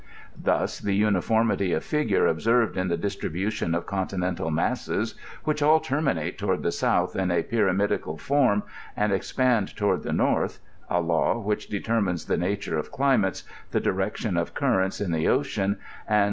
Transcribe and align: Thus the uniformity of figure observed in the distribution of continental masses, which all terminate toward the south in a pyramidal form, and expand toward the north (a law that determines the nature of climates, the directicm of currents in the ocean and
Thus 0.35 0.79
the 0.79 0.95
uniformity 0.95 1.73
of 1.73 1.83
figure 1.83 2.25
observed 2.25 2.75
in 2.75 2.87
the 2.87 2.97
distribution 2.97 3.75
of 3.75 3.85
continental 3.85 4.49
masses, 4.49 5.13
which 5.43 5.61
all 5.61 5.79
terminate 5.79 6.39
toward 6.39 6.63
the 6.63 6.71
south 6.71 7.15
in 7.15 7.29
a 7.29 7.43
pyramidal 7.43 8.17
form, 8.17 8.63
and 8.97 9.13
expand 9.13 9.75
toward 9.75 10.01
the 10.01 10.11
north 10.11 10.57
(a 10.89 11.01
law 11.01 11.47
that 11.47 11.69
determines 11.69 12.25
the 12.25 12.35
nature 12.37 12.79
of 12.79 12.91
climates, 12.91 13.43
the 13.69 13.79
directicm 13.79 14.41
of 14.41 14.55
currents 14.55 14.99
in 14.99 15.11
the 15.11 15.27
ocean 15.27 15.77
and 16.09 16.19